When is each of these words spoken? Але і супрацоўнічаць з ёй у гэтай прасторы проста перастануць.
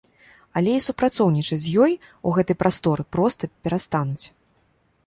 Але 0.61 0.71
і 0.77 0.79
супрацоўнічаць 0.85 1.59
з 1.65 1.75
ёй 1.85 1.93
у 2.31 2.35
гэтай 2.39 2.59
прасторы 2.65 3.03
проста 3.19 3.43
перастануць. 3.63 4.25